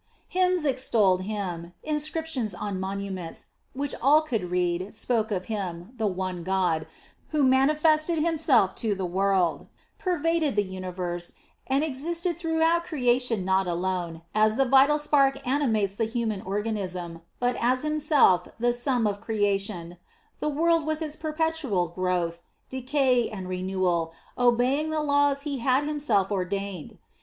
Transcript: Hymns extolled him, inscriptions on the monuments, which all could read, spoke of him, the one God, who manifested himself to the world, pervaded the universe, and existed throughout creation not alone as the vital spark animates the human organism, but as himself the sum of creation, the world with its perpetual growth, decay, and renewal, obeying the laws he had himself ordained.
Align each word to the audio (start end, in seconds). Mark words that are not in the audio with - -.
Hymns 0.29 0.65
extolled 0.65 1.21
him, 1.25 1.73
inscriptions 1.83 2.55
on 2.55 2.73
the 2.73 2.79
monuments, 2.79 3.45
which 3.73 3.93
all 4.01 4.23
could 4.23 4.49
read, 4.49 4.95
spoke 4.95 5.29
of 5.29 5.45
him, 5.45 5.93
the 5.97 6.07
one 6.07 6.41
God, 6.41 6.87
who 7.29 7.43
manifested 7.43 8.17
himself 8.17 8.73
to 8.77 8.95
the 8.95 9.05
world, 9.05 9.67
pervaded 9.99 10.55
the 10.55 10.63
universe, 10.63 11.33
and 11.67 11.83
existed 11.83 12.35
throughout 12.35 12.83
creation 12.83 13.45
not 13.45 13.67
alone 13.67 14.23
as 14.33 14.55
the 14.57 14.65
vital 14.65 14.97
spark 14.97 15.45
animates 15.47 15.93
the 15.93 16.05
human 16.05 16.41
organism, 16.41 17.21
but 17.39 17.55
as 17.59 17.83
himself 17.83 18.47
the 18.57 18.73
sum 18.73 19.05
of 19.05 19.21
creation, 19.21 19.97
the 20.39 20.49
world 20.49 20.83
with 20.87 21.03
its 21.03 21.15
perpetual 21.15 21.89
growth, 21.89 22.41
decay, 22.71 23.29
and 23.29 23.47
renewal, 23.47 24.13
obeying 24.35 24.89
the 24.89 25.03
laws 25.03 25.41
he 25.41 25.59
had 25.59 25.83
himself 25.83 26.31
ordained. 26.31 26.97